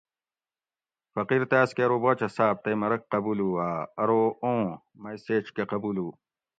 [1.13, 4.63] فقیر تاۤس کہ ارو باچہ صاۤب تئ مرگ قبُولوُ آۤ؟ ارو اُوں
[5.01, 6.07] مئ سیچکہ قبُولُو